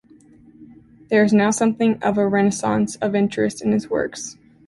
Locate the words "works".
3.87-4.35